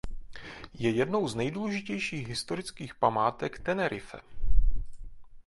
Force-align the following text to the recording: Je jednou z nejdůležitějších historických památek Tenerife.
Je 0.73 0.89
jednou 0.89 1.27
z 1.27 1.35
nejdůležitějších 1.35 2.27
historických 2.27 2.95
památek 2.95 3.59
Tenerife. 3.59 4.19